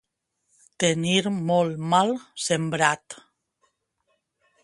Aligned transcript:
Tenir 0.83 1.33
molt 1.49 1.83
mal 1.91 2.13
sembrat. 2.47 3.17